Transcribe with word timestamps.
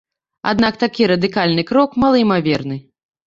Аднак 0.51 0.79
такі 0.83 1.09
радыкальны 1.11 1.65
крок 1.73 1.91
малаімаверны. 2.05 2.81